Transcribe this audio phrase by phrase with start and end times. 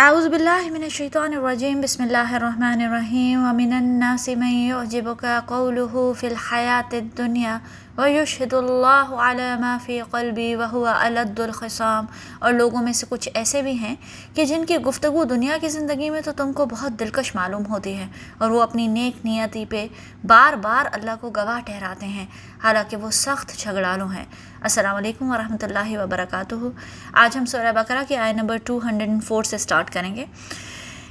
[0.00, 6.26] اعوذ باللہ من الشیطان الرجیم، بسم اللہ الرحمن الرحیم، ومن الناس من یعجبک قوله فی
[6.26, 7.58] الحیات الدنیا
[7.96, 12.06] ویشہد اللہ علی ما فی قلبی وهو الد الخصام
[12.38, 13.94] اور لوگوں میں سے کچھ ایسے بھی ہیں
[14.34, 17.94] کہ جن کی گفتگو دنیا کی زندگی میں تو تم کو بہت دلکش معلوم ہوتی
[17.96, 18.06] ہے
[18.38, 19.86] اور وہ اپنی نیک نیتی پہ
[20.26, 22.26] بار بار اللہ کو گواہ ٹھہراتے ہیں،
[22.62, 24.24] حالانکہ وہ سخت جھگڑالو ہیں۔
[24.62, 26.54] السلام علیکم ورحمۃ اللہ وبرکاتہ۔
[27.24, 30.24] آج ہم سورہ بقرہ کے آئے نمبر 204 سے سٹارٹ کریں گے۔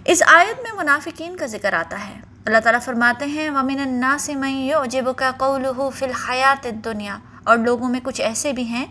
[0.05, 4.49] اس آیت میں منافقین کا ذکر آتا ہے۔ اللہ تعالیٰ فرماتے ہیں، ومن الناس من
[4.49, 8.85] يعجبك قوله في الحیات الدنیا اور لوگوں میں کچھ ایسے بھی ہیں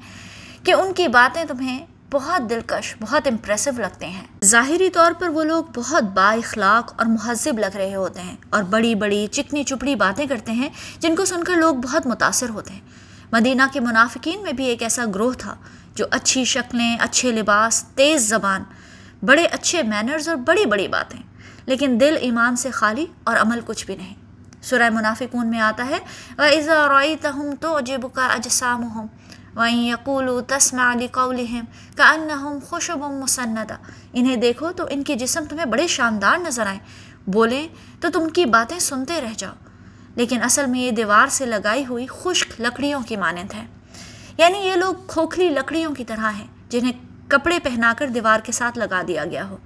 [0.64, 5.44] کہ ان کی باتیں تمہیں بہت دلکش، بہت امپریسو لگتے ہیں۔ ظاہری طور پر وہ
[5.44, 9.94] لوگ بہت با اخلاق اور مہذب لگ رہے ہوتے ہیں اور بڑی بڑی چکنی چپڑی
[9.94, 10.68] باتیں کرتے ہیں
[11.00, 12.80] جن کو سن کر لوگ بہت متاثر ہوتے ہیں۔
[13.32, 15.54] مدینہ کے منافقین میں بھی ایک ایسا گروہ تھا
[15.94, 18.64] جو اچھی شکلیں، اچھے لباس، تیز زبان،
[19.22, 21.29] بڑے اچھے مینرز اور بڑی بڑی باتیں۔
[21.66, 24.14] لیکن دل ایمان سے خالی اور عمل کچھ بھی نہیں۔
[24.62, 25.98] سورہ منافقون میں آتا ہے،
[26.38, 29.06] وَإِذَا رَأَيْتَهُمْ تُعْجِبُكَ أَجْسَامُهُمْ،
[29.56, 31.64] وَإِن يَقُولُوا تَسْمَعْ لِقَوْلِهِمْ
[31.96, 33.76] كَأَنَّهُمْ خُشُبٌ مُسَنَّدَةٌ۔
[34.12, 36.78] انہیں دیکھو تو ان کی جسم تمہیں بڑے شاندار نظر آئیں۔
[37.26, 37.68] بولیں
[38.00, 39.52] تو تم کی باتیں سنتے رہ جاؤ۔
[40.14, 43.66] لیکن اصل میں یہ دیوار سے لگائی ہوئی خشک لکڑیوں کی مانند ہے۔
[44.38, 46.92] یعنی یہ لوگ کھوکھلی لکڑیوں کی طرح ہیں، جنہیں
[47.28, 49.56] کپڑے پہنا کر دیوار کے ساتھ لگا دیا گیا ہو۔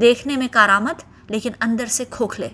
[0.00, 2.48] دیکھنے میں کارآمد لیکن اندر سے کھوکھلے۔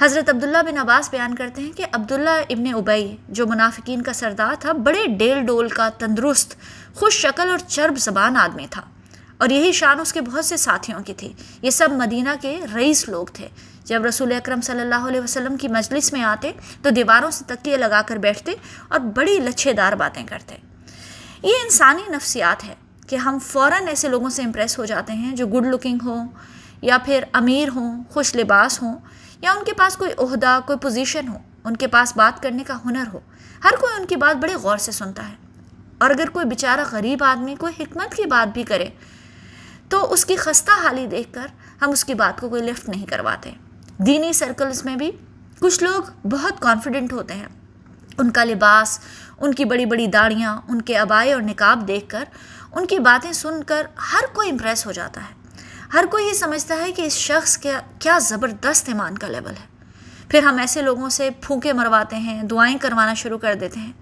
[0.00, 4.54] حضرت عبداللہ بن عباس بیان کرتے ہیں کہ عبداللہ ابن ابئی جو منافقین کا سردار
[4.60, 6.54] تھا، بڑے ڈیل ڈول کا تندرست،
[6.94, 8.82] خوش شکل اور چرب زبان آدمی تھا۔
[9.38, 13.08] اور یہی شان اس کے بہت سے ساتھیوں کی تھی۔ یہ سب مدینہ کے رئیس
[13.08, 13.48] لوگ تھے۔
[13.84, 16.52] جب رسول اکرم صلی اللہ علیہ وسلم کی مجلس میں آتے،
[16.82, 18.52] تو دیواروں سے تکیے لگا کر بیٹھتے
[18.88, 20.56] اور بڑی لچھے دار باتیں کرتے۔
[21.42, 22.74] یہ انسانی نفسیات ہے
[23.08, 26.28] کہ ہم فوراً ایسے لوگوں سے امپریس ہو جاتے ہیں جو گڈ لکنگ ہوں
[26.82, 28.98] یا پھر امیر ہوں، خوش لباس ہوں،
[29.40, 32.78] یا ان کے پاس کوئی عہدہ، کوئی پوزیشن ہو، ان کے پاس بات کرنے کا
[32.84, 33.20] ہنر ہو،
[33.64, 35.34] ہر کوئی ان کی بات بڑے غور سے سنتا ہے۔
[35.98, 38.86] اور اگر کوئی بیچارہ غریب آدمی کوئی حکمت کی بات بھی کرے،
[39.88, 41.46] تو اس کی خستہ حالی دیکھ کر
[41.82, 43.50] ہم اس کی بات کو کوئی لفٹ نہیں کرواتے۔
[43.98, 45.10] دینی سرکلز میں بھی
[45.58, 47.48] کچھ لوگ بہت کانفیڈنٹ ہوتے ہیں۔
[48.18, 48.98] ان کا لباس،
[49.38, 52.24] ان کی بڑی بڑی داڑیاں ان کے ابائے اور نکاب دیکھ کر
[52.72, 55.45] ان کی باتیں سن کر ہر کوئی امپریس ہو جاتا ہے۔
[55.96, 59.84] ہر کوئی یہ سمجھتا ہے کہ اس شخص کا کیا زبردست ایمان کا لیول ہے۔
[60.28, 63.92] پھر ہم ایسے لوگوں سے پھونکے مرواتے ہیں، دعائیں کروانا شروع کر دیتے ہیں۔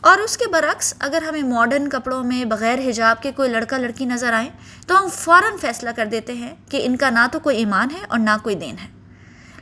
[0.00, 4.04] اور اس کے برعکس اگر ہمیں ماڈرن کپڑوں میں بغیر حجاب کے کوئی لڑکا لڑکی
[4.04, 4.48] نظر آئیں
[4.86, 8.00] تو ہم فوراً فیصلہ کر دیتے ہیں کہ ان کا نہ تو کوئی ایمان ہے
[8.08, 8.88] اور نہ کوئی دین ہے۔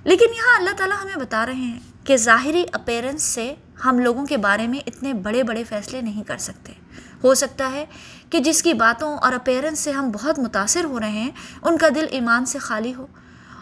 [0.04, 3.54] لیکن یہاں اللہ تعالیٰ ہمیں بتا رہے ہیں کہ ظاہری اپیرنس سے
[3.84, 6.72] ہم لوگوں کے بارے میں اتنے بڑے بڑے فیصلے نہیں کر سکتے۔
[7.25, 7.84] ہو سکتا ہے
[8.31, 11.31] کہ جس کی باتوں اور اپیرنس سے ہم بہت متاثر ہو رہے ہیں،
[11.62, 13.06] ان کا دل ایمان سے خالی ہو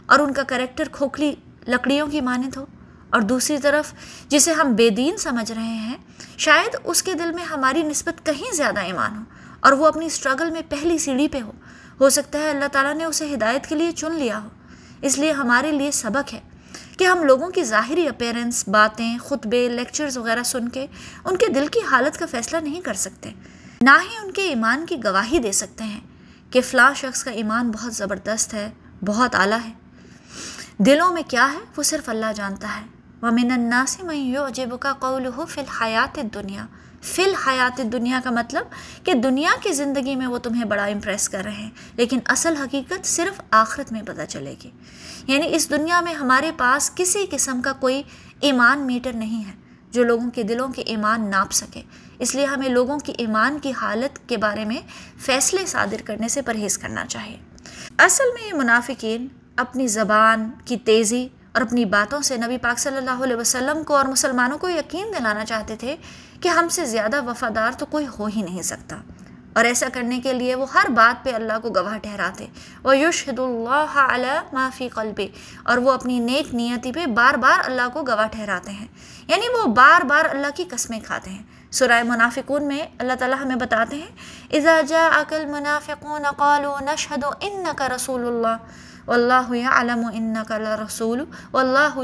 [0.07, 1.35] اور ان کا کریکٹر کھوکھلی
[1.69, 2.67] لکڑیوں کی مانند ہو۔
[3.11, 3.95] اور دوسری طرف،
[4.29, 5.97] جسے ہم بے دین سمجھ رہے ہیں،
[6.39, 9.23] شاید اس کے دل میں ہماری نسبت کہیں زیادہ ایمان ہو
[9.61, 11.53] اور وہ اپنی اسٹرگل میں پہلی سیڑھی پہ ہو۔
[12.01, 14.49] ہو سکتا ہے اللہ تعالیٰ نے اسے ہدایت کے لیے چن لیا ہو۔
[15.03, 16.41] اس لیے ہمارے لیے سبق ہے۔
[16.99, 20.87] کہ ہم لوگوں کی ظاہری اپیرنس باتیں، خطبے لیکچرز وغیرہ سن کے
[21.25, 23.31] ان کے دل کی حالت کا فیصلہ نہیں کر سکتے۔
[23.81, 26.01] نہ ہی ان کے ایمان کی گواہی دے سکتے ہیں
[26.51, 28.71] کہ فلاں شخص کا ایمان بہت زبردست ہے،
[29.07, 29.73] بہت اعلیٰ ہے۔
[30.79, 35.61] دلوں میں کیا ہے؟ وہ صرف اللہ جانتا ہے۔ ومن الناس من يعجبك قوله في
[35.61, 36.67] الحیات دنیا
[37.03, 38.65] فی الحیات دنیا کا مطلب
[39.05, 43.07] کہ دنیا کی زندگی میں وہ تمہیں بڑا امپریس کر رہے ہیں، لیکن اصل حقیقت
[43.07, 44.71] صرف آخرت میں پتہ چلے گی۔
[45.27, 48.03] یعنی اس دنیا میں ہمارے پاس کسی قسم کا کوئی
[48.41, 49.53] ایمان میٹر نہیں ہے
[49.91, 51.83] جو لوگوں کے دلوں کے ایمان ناپ سکے۔
[52.19, 54.81] اس لیے ہمیں لوگوں کی ایمان کی حالت کے بارے میں
[55.19, 57.37] فیصلے صادر کرنے سے پرہیز کرنا چاہیے۔
[57.99, 62.97] اصل میں یہ منافقین اپنی زبان کی تیزی اور اپنی باتوں سے نبی پاک صلی
[62.97, 65.97] اللہ علیہ وسلم کو اور مسلمانوں کو یقین دلانا چاہتے تھے
[66.41, 68.97] کہ ہم سے زیادہ وفادار تو کوئی ہو ہی نہیں سکتا۔
[69.53, 72.47] اور ایسا کرنے کے لیے وہ ہر بات پہ اللہ کو گواہ ٹھہراتے۔
[72.83, 75.29] وہ یشہد اللہ علیہ معافی قلبی
[75.63, 78.87] اور وہ اپنی نیک نیتی پہ بار بار اللہ کو گواہ ٹھہراتے ہیں۔
[79.27, 83.57] یعنی وہ بار بار اللہ کی قسمیں کھاتے ہیں۔ سورہ منافقون میں اللہ تعالیٰ ہمیں
[83.57, 84.11] بتاتے ہیں،
[84.51, 88.57] اذا جاءك المنافقون قالوا نشهد انك رسول اللہ
[89.11, 91.99] واللہ يعلم انك لرسول، واللہ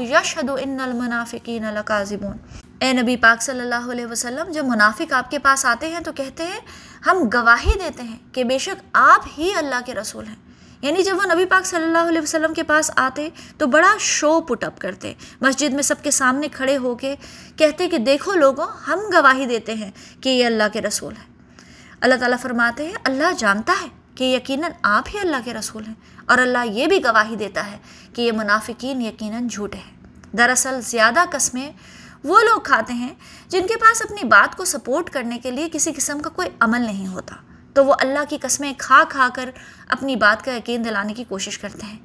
[0.47, 2.37] ان المنافقین لکاذبون۔
[2.79, 6.11] اے نبی پاک صلی اللہ علیہ وسلم، جب منافق آپ کے پاس آتے ہیں تو
[6.11, 6.59] کہتے ہیں،
[7.07, 10.35] ہم گواہی دیتے ہیں کہ بے شک آپ ہی اللہ کے رسول ہیں۔
[10.81, 14.41] یعنی جب وہ نبی پاک صلی اللہ علیہ وسلم کے پاس آتے تو بڑا شو
[14.41, 17.15] پٹ اپ کرتے۔ مسجد میں سب کے سامنے کھڑے ہو کے
[17.55, 21.33] کہتے کہ دیکھو لوگوں، ہم گواہی دیتے ہیں کہ یہ اللہ کے رسول ہے
[22.01, 26.16] اللہ تعالیٰ فرماتے ہیں، اللہ جانتا ہے کہ یقیناً آپ ہی اللہ کے رسول ہیں۔
[26.27, 27.77] اور اللہ یہ بھی گواہی دیتا ہے
[28.13, 29.97] کہ یہ منافقین یقیناً جھوٹے ہیں۔
[30.37, 31.71] دراصل زیادہ قسمیں
[32.23, 33.15] وہ لوگ کھاتے ہیں
[33.47, 36.81] جن کے پاس اپنی بات کو سپورٹ کرنے کے لیے کسی قسم کا کوئی عمل
[36.81, 37.35] نہیں ہوتا۔
[37.73, 39.49] تو وہ اللہ کی قسمیں کھا کھا کر
[39.87, 41.99] اپنی بات کا یقین دلانے کی کوشش کرتے ہیں۔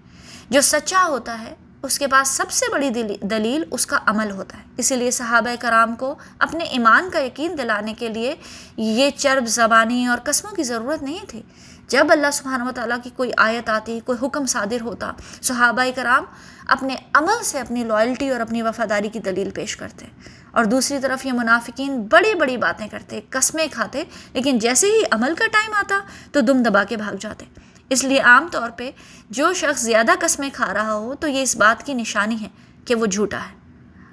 [0.51, 2.91] جو سچا ہوتا ہے، اس کے پاس سب سے بڑی
[3.23, 7.59] دلیل اس کا عمل ہوتا ہے۔ اسی لیے صحابہ کرام کو اپنے ایمان کا یقین
[7.59, 8.35] دلانے کے لیے
[8.77, 11.43] یہ چرب زبانی اور قسموں کی ضرورت نہیں تھی۔
[11.89, 15.13] جب اللہ سبحانہ و تعالیٰ کی کوئی آیت آتی، کوئی حکم صادر ہوتا،
[15.43, 16.25] صحابہ کرام
[16.67, 20.07] اپنے عمل سے اپنی لائلٹی اور اپنی وفاداری کی دلیل پیش کرتے۔
[20.51, 25.35] اور دوسری طرف یہ منافقین بڑی بڑی باتیں کرتے، قسمیں کھاتے، لیکن جیسے ہی عمل
[25.35, 25.99] کا ٹائم آتا
[26.33, 27.45] تو دم دبا کے بھاگ جاتے۔
[27.91, 28.91] اس لیے عام طور پہ
[29.31, 32.49] جو شخص زیادہ قسمیں کھا رہا ہو تو یہ اس بات کی نشانی ہے
[32.85, 33.57] کہ وہ جھوٹا ہے۔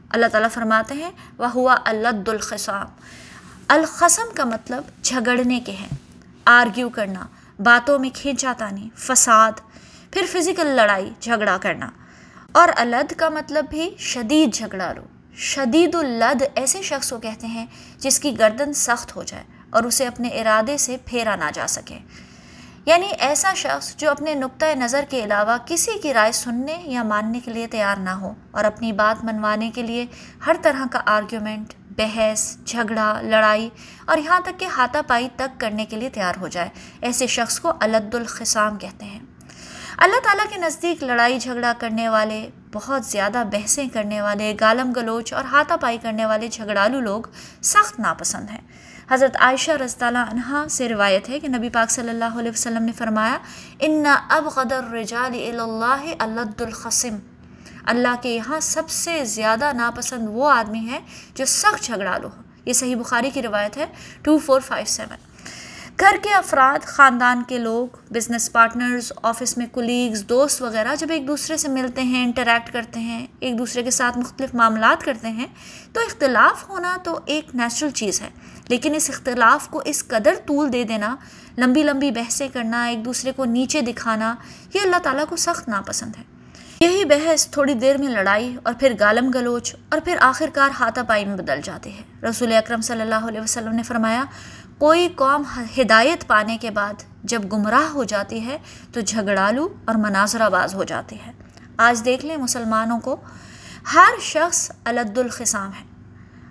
[0.09, 2.87] اللہ تعالیٰ فرماتے ہیں وہ ہوا اللہ الخصام۔
[3.67, 5.89] القسم کا مطلب جھگڑنے کے ہیں،
[6.45, 7.25] آرگیو کرنا۔
[7.59, 9.51] باتوں میں کھینچا تانی فساد،
[10.11, 11.89] پھر فزیکل لڑائی، جھگڑا کرنا۔
[12.51, 15.01] اور الد کا مطلب بھی شدید جھگڑا لو
[15.35, 17.65] شدید الد ایسے شخص کو کہتے ہیں
[17.97, 21.99] جس کی گردن سخت ہو جائے اور اسے اپنے ارادے سے پھیرا نہ جا سکے۔
[22.85, 27.39] یعنی ایسا شخص جو اپنے نقطۂ نظر کے علاوہ کسی کی رائے سننے یا ماننے
[27.39, 30.05] کے لیے تیار نہ ہو اور اپنی بات منوانے کے لیے
[30.45, 33.69] ہر طرح کا آرگیومنٹ بحث، جھگڑا، لڑائی
[34.05, 36.69] اور یہاں تک کہ ہاتھا پائی تک کرنے کے لیے تیار ہو جائے،
[37.01, 39.19] ایسے شخص کو الد الخصام کہتے ہیں۔
[39.97, 45.33] اللہ تعالیٰ کے نزدیک لڑائی، جھگڑا کرنے والے، بہت زیادہ بحثیں کرنے والے، گالم گلوچ
[45.33, 47.21] اور ہاتھا پائی کرنے والے جھگڑالو لوگ
[47.63, 48.61] سخت ناپسند ہیں۔
[49.11, 52.83] حضرت عائشہ رضی اللہ عنہ سے روایت ہے کہ نبی پاک صلی اللہ علیہ وسلم
[52.83, 53.37] نے فرمایا،
[53.79, 57.17] ان اب قدر رجال اللہ الد القسم
[57.85, 60.99] اللہ کے یہاں سب سے زیادہ ناپسند وہ آدمی ہے
[61.35, 63.85] جو سخت جھگڑالو ہو۔ یہ صحیح بخاری کی روایت ہے،
[64.21, 65.17] ٹو فور فائیو سیون۔
[65.99, 71.27] گھر کے افراد، خاندان کے لوگ بزنس پارٹنرز آفس میں کولیگز دوست وغیرہ جب ایک
[71.27, 75.47] دوسرے سے ملتے ہیں انٹریکٹ کرتے ہیں، ایک دوسرے کے ساتھ مختلف معاملات کرتے ہیں،
[75.93, 78.29] تو اختلاف ہونا تو ایک نیچرل چیز ہے۔
[78.67, 81.15] لیکن اس اختلاف کو اس قدر طول دے دینا،
[81.57, 84.35] لمبی لمبی بحثیں کرنا، ایک دوسرے کو نیچے دکھانا،
[84.73, 86.38] یہ اللہ تعالیٰ کو سخت ناپسند ہے۔
[86.81, 91.03] یہی بحث تھوڑی دیر میں لڑائی اور پھر گالم گلوچ اور پھر آخر کار ہاتھا
[91.03, 94.23] پائی میں بدل جاتے ہیں۔ رسول اکرم صلی اللہ علیہ وسلم نے فرمایا،
[94.77, 95.43] کوئی قوم
[95.77, 98.57] ہدایت پانے کے بعد جب گمراہ ہو جاتی ہے
[98.93, 101.31] تو جھگڑالو اور مناظرہ باز ہو جاتی ہے
[101.77, 103.15] آج دیکھ لیں مسلمانوں کو،
[103.93, 105.83] ہر شخص الد الخصام ہے۔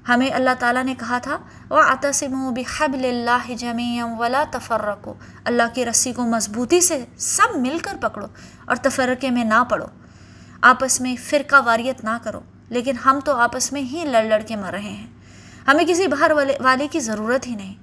[0.09, 1.39] ہمیں اللہ تعالیٰ نے کہا تھا
[1.71, 5.15] وہ آتسم و بحب اللہ جمیم ولا تفرقو
[5.45, 8.27] اللہ کی رسی کو مضبوطی سے سب مل کر پکڑو
[8.67, 9.87] اور تفرقے میں نہ پڑو۔
[10.61, 14.57] آپس میں فرقہ واریت نہ کرو۔ لیکن ہم تو آپس میں ہی لڑ لڑ کے
[14.57, 15.07] مر رہے ہیں۔
[15.69, 17.75] ہمیں کسی باہر والے والے کی ضرورت ہی نہیں۔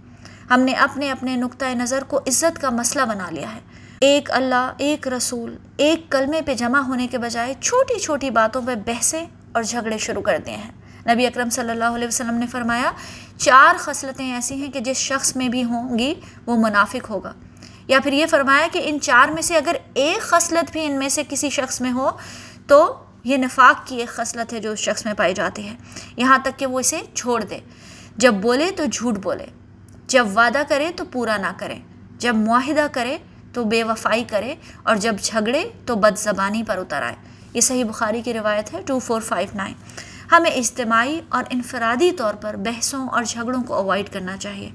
[0.49, 3.59] ہم نے اپنے اپنے نقطۂ نظر کو عزت کا مسئلہ بنا لیا ہے۔
[3.99, 8.75] ایک اللہ، ایک رسول، ایک کلمے پہ جمع ہونے کے بجائے چھوٹی چھوٹی باتوں پہ
[8.75, 10.71] بحثیں اور جھگڑے شروع کر دیے ہیں۔
[11.13, 12.91] نبی اکرم صلی اللہ علیہ وسلم نے فرمایا،
[13.37, 16.13] چار خصلتیں ایسی ہیں کہ جس شخص میں بھی ہوں گی
[16.45, 17.33] وہ منافق ہوگا۔
[17.87, 21.09] یا پھر یہ فرمایا کہ ان چار میں سے اگر ایک خصلت بھی ان میں
[21.09, 22.11] سے کسی شخص میں ہو
[22.67, 25.75] تو یہ نفاق کی ایک خصلت ہے جو اس شخص میں پائی جاتی ہے۔
[26.17, 27.59] یہاں تک کہ وہ اسے چھوڑ دے۔
[28.17, 29.45] جب بولے تو جھوٹ بولے۔
[30.07, 31.75] جب وعدہ کرے تو پورا نہ کرے۔
[32.17, 33.17] جب معاہدہ کرے
[33.53, 37.15] تو بے وفائی کرے۔ اور جب جھگڑے تو بد زبانی پر اتر آئے۔
[37.53, 39.73] یہ صحیح بخاری کی روایت ہے، ٹو فور فائیو نائن۔
[40.31, 44.69] ہمیں اجتماعی اور انفرادی طور پر بحثوں اور جھگڑوں کو اوائڈ کرنا چاہیے۔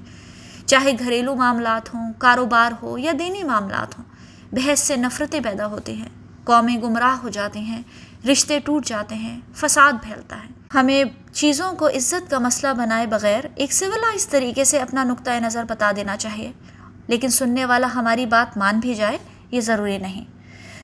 [0.65, 4.05] چاہے گھریلو معاملات ہوں، کاروبار ہو یا دینی معاملات ہوں،
[4.51, 6.09] بحث سے نفرتیں پیدا ہوتی ہیں۔
[6.43, 7.83] قومیں گمراہ ہو جاتی ہیں،
[8.31, 13.43] رشتے ٹوٹ جاتے ہیں، فساد پھیلتا ہے۔ ہمیں چیزوں کو عزت کا مسئلہ بنائے بغیر
[13.55, 16.51] ایک سولائز طریقے سے اپنا نقطۂ نظر بتا دینا چاہیے۔
[17.07, 19.17] لیکن سننے والا ہماری بات مان بھی جائے،
[19.51, 20.25] یہ ضروری نہیں۔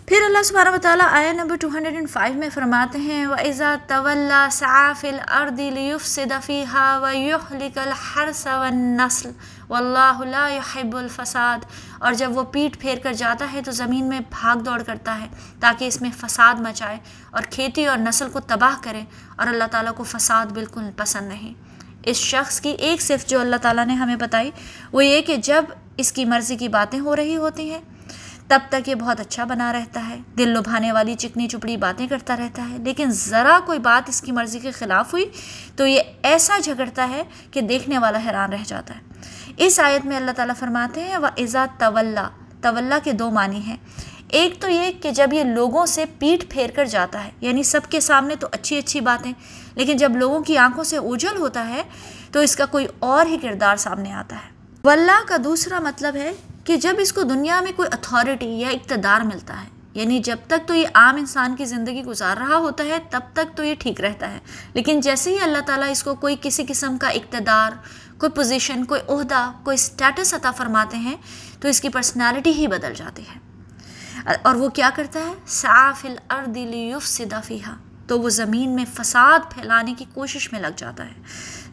[0.05, 5.09] پھر اللہ سبحانہ و تعالیٰ آیا نمبر 205 میں فرماتے ہیں، وَإِذَا تَوَلَّا سَعَى فِي
[5.09, 9.31] الْأَرْضِ لِيُفْسِدَ فِيهَا وَيُحْلِكَ الْحَرْسَ وَالنَّسْلِ
[9.69, 11.59] وَاللَّهُ لَا يُحِبُّ الْفَسَاد۔
[11.99, 15.27] اور جب وہ پیٹ پھیر کر جاتا ہے تو زمین میں بھاگ دوڑ کرتا ہے
[15.59, 16.97] تاکہ اس میں فساد مچائے
[17.29, 19.01] اور کھیتی اور نسل کو تباہ کرے
[19.35, 21.53] اور اللہ تعالیٰ کو فساد بالکل پسند نہیں۔
[22.03, 24.51] اس شخص کی ایک صرف جو اللہ تعالیٰ نے ہمیں بتائی
[24.91, 25.65] وہ یہ کہ جب
[25.97, 27.79] اس کی مرضی کی باتیں ہو رہی ہوتی ہیں
[28.47, 32.35] تب تک یہ بہت اچھا بنا رہتا ہے۔ دل لبھانے والی چکنی چپڑی باتیں کرتا
[32.37, 35.25] رہتا ہے۔ لیکن ذرا کوئی بات اس کی مرضی کے خلاف ہوئی
[35.75, 38.99] تو یہ ایسا جھگڑتا ہے کہ دیکھنے والا حیران رہ جاتا ہے۔
[39.57, 42.17] اس آیت میں اللہ تعالیٰ فرماتے ہیں وہ ایزا طول
[42.61, 43.77] طول کے دو معنی ہیں۔
[44.27, 47.81] ایک تو یہ کہ جب یہ لوگوں سے پیٹ پھیر کر جاتا ہے یعنی سب
[47.89, 49.33] کے سامنے تو اچھی اچھی باتیں،
[49.75, 51.83] لیکن جب لوگوں کی آنکھوں سے اوجل ہوتا ہے
[52.31, 54.49] تو اس کا کوئی اور ہی کردار سامنے آتا ہے۔
[54.83, 56.31] واللہ کا دوسرا مطلب ہے
[56.67, 60.67] کہ جب اس کو دنیا میں کوئی اتھارٹی یا اقتدار ملتا ہے یعنی جب تک
[60.67, 64.01] تو یہ عام انسان کی زندگی گزار رہا ہوتا ہے، تب تک تو یہ ٹھیک
[64.01, 64.39] رہتا ہے۔
[64.73, 67.71] لیکن جیسے ہی اللہ تعالیٰ اس کو کوئی کسی قسم کا اقتدار،
[68.17, 71.15] کوئی پوزیشن کوئی عہدہ، کوئی اسٹیٹس عطا فرماتے ہیں،
[71.59, 73.39] تو اس کی پرسنالٹی ہی بدل جاتی ہے۔
[74.41, 77.75] اور وہ کیا کرتا ہے؟ صاف الارض لیفسد فیہا،
[78.07, 81.21] تو وہ زمین میں فساد پھیلانے کی کوشش میں لگ جاتا ہے۔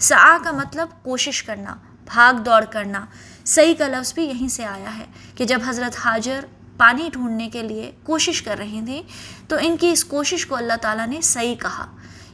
[0.00, 1.74] سعا کا مطلب کوشش کرنا،
[2.04, 3.06] بھاگ دوڑ کرنا۔
[3.44, 6.44] صحیح کا لفظ بھی یہیں سے آیا ہے کہ جب حضرت حاجر
[6.76, 9.02] پانی ڈھونڈنے کے لیے کوشش کر رہی تھیں،
[9.48, 11.86] تو ان کی اس کوشش کو اللہ تعالیٰ نے صحیح کہا۔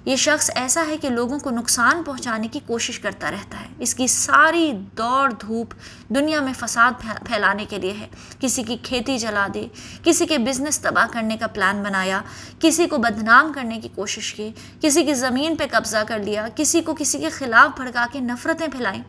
[0.05, 3.95] یہ شخص ایسا ہے کہ لوگوں کو نقصان پہنچانے کی کوشش کرتا رہتا ہے۔ اس
[3.95, 5.75] کی ساری دوڑ دھوپ
[6.09, 8.09] دنیا میں فساد پھیلانے کے لیے ہے۔
[8.40, 9.69] کسی کی کھیتی جلا دی،
[10.02, 12.21] کسی کے بزنس تباہ کرنے کا پلان بنایا،
[12.61, 14.50] کسی کو بدنام کرنے کی کوشش کی،
[14.81, 18.67] کسی کی زمین پہ قبضہ کر لیا، کسی کو کسی کے خلاف بھڑکا کے نفرتیں
[18.67, 19.02] پھیلائیں۔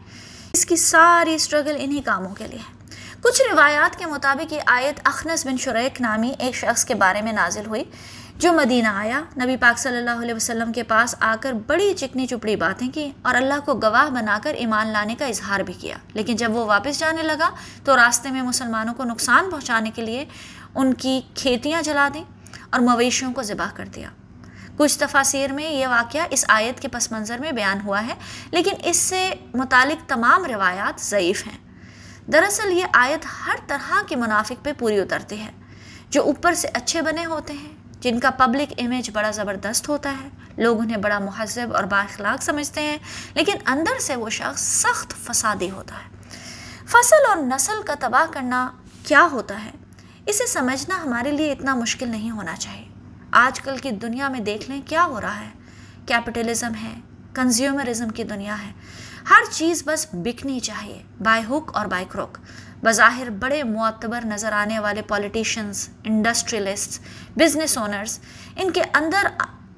[0.54, 5.00] اس کی ساری اسٹرگل انہی کاموں کے لیے۔ ہے کچھ روایات کے مطابق یہ آیت
[5.04, 7.84] اخنس بن شریک نامی ایک شخص کے بارے میں نازل ہوئی،
[8.38, 12.28] جو مدینہ آیا۔ نبی پاک صلی اللہ علیہ وسلم کے پاس آ کر بڑی چکنی
[12.28, 15.98] چپڑی باتیں کی اور اللہ کو گواہ بنا کر ایمان لانے کا اظہار بھی کیا۔
[16.14, 17.50] لیکن جب وہ واپس جانے لگا
[17.84, 20.26] تو راستے میں مسلمانوں کو نقصان پہنچانے کے لیے
[20.76, 22.24] ان کی کھیتیاں جلا دیں
[22.70, 24.10] اور مویشیوں کو ذبح کر دیا۔
[24.82, 28.14] کچھ تفاصیر میں یہ واقعہ اس آیت کے پس منظر میں بیان ہوا ہے،
[28.52, 31.58] لیکن اس سے متعلق تمام روایات ضعیف ہیں۔
[32.32, 35.52] دراصل یہ آیت ہر طرح کے منافق پہ پوری اترتی ہے،
[36.10, 40.30] جو اوپر سے اچھے بنے ہوتے ہیں، جن کا پبلک امیج بڑا زبردست ہوتا ہے۔
[40.64, 42.98] لوگ انہیں بڑا مہذب اور بااخلاق سمجھتے ہیں،
[43.34, 46.10] لیکن اندر سے وہ شخص سخت فسادی ہوتا ہے۔
[46.86, 48.72] فصل اور نسل کا تباہ کرنا
[49.04, 49.72] کیا ہوتا ہے؟
[50.26, 52.91] اسے سمجھنا ہمارے لیے اتنا مشکل نہیں ہونا چاہیے۔
[53.32, 55.50] آج کل کی دنیا میں دیکھ لیں، کیا ہو رہا ہے؟
[56.06, 57.00] کیپٹلزم ہے
[57.34, 58.72] کنزیومرزم کی دنیا ہے۔
[59.30, 62.38] ہر چیز بس بکنی چاہیے بائی ہک اور بائی کروک
[62.84, 67.02] بظاہر بڑے معتبر نظر آنے والے پولیٹیشنز انڈسٹریلسٹ
[67.38, 68.20] بزنس اونرز
[68.56, 69.28] ان کے اندر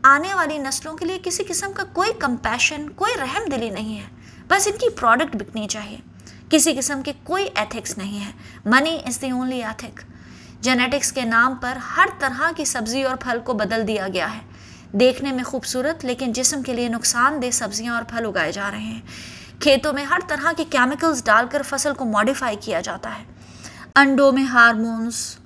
[0.03, 4.05] آنے والی نسلوں کے لیے کسی قسم کا کوئی کمپیشن کوئی رحم دلی نہیں ہے۔
[4.47, 5.97] بس ان کی پروڈکٹ بکنی چاہیے۔
[6.49, 8.31] کسی قسم کے کوئی ایتھکس نہیں ہے۔
[8.65, 10.01] Money is the only ethic
[10.63, 14.39] genetics کے نام پر ہر طرح کی سبزی اور پھل کو بدل دیا گیا ہے۔
[14.91, 18.79] دیکھنے میں خوبصورت لیکن جسم کے لیے نقصان دہ سبزیاں اور پھل اگائے جا رہے
[18.79, 19.01] ہیں۔
[19.59, 23.23] کھیتوں میں ہر طرح کے کیمیکلز ڈال کر فصل کو ماڈیفائی کیا جاتا ہے۔
[23.95, 25.37] انڈوں میں ہارمونس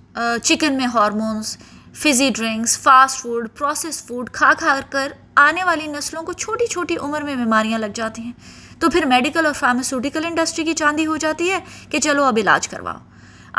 [0.44, 1.58] چکن میں hormones
[1.94, 6.98] fizzy drinks fast food process food کھا کھا کر آنے والی نسلوں کو چھوٹی چھوٹی
[6.98, 8.32] عمر میں بیماریاں لگ جاتی ہیں۔
[8.80, 11.60] تو پھر میڈیکل اور فارماسیوٹیکل انڈسٹری کی چاندی ہو جاتی ہے
[11.90, 12.98] کہ چلو اب علاج کرواؤ۔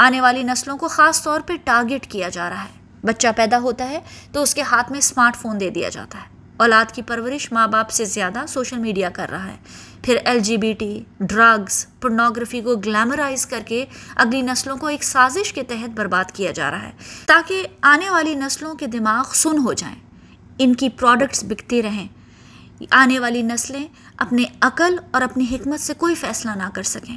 [0.00, 3.88] آنے والی نسلوں کو خاص طور پہ ٹارگٹ کیا جا رہا ہے۔ بچہ پیدا ہوتا
[3.88, 4.00] ہے
[4.32, 6.24] تو اس کے ہاتھ میں اسمارٹ فون دے دیا جاتا ہے۔
[6.56, 9.56] اولاد کی پرورش ماں باپ سے زیادہ سوشل میڈیا کر رہا ہے۔
[10.02, 13.84] پھر L G B T drugs pornography کو گلیمرائز کر کے
[14.16, 16.92] اگلی نسلوں کو ایک سازش کے تحت برباد کیا جا رہا ہے۔
[17.26, 19.96] تاکہ آنے والی نسلوں کے دماغ سن ہو جائیں۔
[20.58, 22.08] ان کی پروڈکٹس بکتی رہیں۔
[22.90, 23.86] آنے والی نسلیں
[24.16, 27.16] اپنے عقل اور اپنی حکمت سے کوئی فیصلہ نہ کر سکیں۔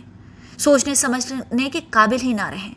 [0.62, 2.74] سوچنے سمجھنے کے قابل ہی نہ رہیں۔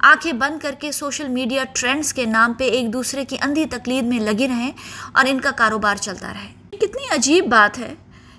[0.00, 4.04] آنکھیں بند کر کے سوشل میڈیا ٹرینڈز کے نام پہ ایک دوسرے کی اندھی تقلید
[4.04, 4.72] میں لگے رہیں
[5.12, 7.94] اور ان کا کاروبار چلتا رہے۔ کتنی عجیب بات ہے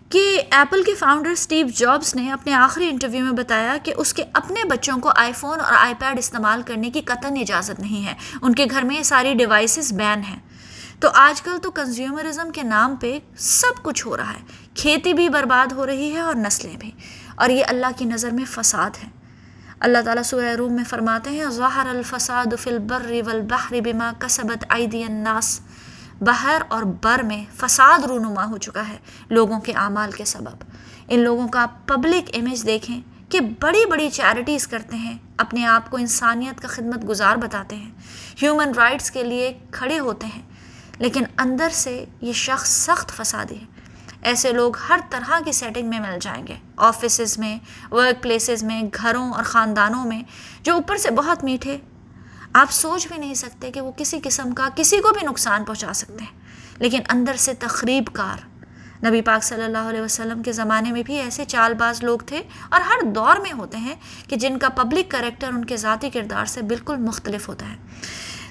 [0.09, 4.23] کہ ایپل کے فاؤنڈر سٹیو جابس نے اپنے آخری انٹرویو میں بتایا کہ اس کے
[4.33, 8.13] اپنے بچوں کو آئی فون اور آئی پیڈ استعمال کرنے کی قطن اجازت نہیں ہے۔
[8.41, 10.39] ان کے گھر میں یہ ساری ڈیوائسز بین ہیں۔
[10.99, 14.39] تو آج کل تو کنزیومرزم کے نام پہ سب کچھ ہو رہا ہے۔
[14.75, 16.91] کھیتی بھی برباد ہو رہی ہے اور نسلیں بھی۔
[17.35, 19.09] اور یہ اللہ کی نظر میں فساد ہے۔
[19.79, 25.03] اللہ تعالیٰ سورہ روم میں فرماتے ہیں ظاہر الفساد فی البر والبحر بما کسبت عیدی
[25.03, 25.59] الناس۔
[26.21, 28.97] بحر اور بر میں فساد رونما ہو چکا ہے
[29.29, 30.63] لوگوں کے اعمال کے سبب۔
[31.07, 35.97] ان لوگوں کا پبلک امیج دیکھیں کہ بڑی بڑی چیریٹیز کرتے ہیں، اپنے آپ کو
[35.97, 37.91] انسانیت کا خدمت گزار بتاتے ہیں۔
[38.41, 40.41] ہیومن رائٹس کے لیے کھڑے ہوتے ہیں،
[40.99, 43.72] لیکن اندر سے یہ شخص سخت فسادی ہے۔
[44.23, 47.59] ایسے لوگ ہر طرح کی سیٹنگ میں مل جائیں گے۔ آفیسز میں
[47.91, 50.23] ورک پلیسز میں، گھروں اور خاندانوں میں،
[50.63, 51.77] جو اوپر سے بہت میٹھے۔
[52.53, 55.93] آپ سوچ بھی نہیں سکتے کہ وہ کسی قسم کا کسی کو بھی نقصان پہنچا
[55.93, 56.39] سکتے ہیں۔
[56.77, 58.53] لیکن اندر سے تقریب کار۔
[59.05, 62.43] نبی پاک صلی اللہ علیہ وسلم کے زمانے میں بھی ایسے چال باز لوگ تھے
[62.69, 63.95] اور ہر دور میں ہوتے ہیں
[64.27, 67.75] کہ جن کا پبلک کریکٹر ان کے ذاتی کردار سے بالکل مختلف ہوتا ہے۔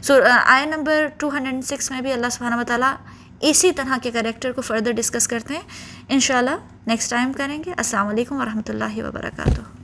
[0.02, 0.14] سو
[0.46, 2.94] آئی نمبر ٹو ہنڈریڈ سکس میں بھی اللہ سبحانہ و تعالیٰ
[3.42, 5.62] اسی طرح کے کریکٹر کو فردر ڈسکس کرتے ہیں۔
[6.08, 6.50] انشاءاللہ
[6.86, 9.81] نیکسٹ ٹائم کریں گے۔ السلام علیکم ورحمۃ اللہ وبرکاتہ۔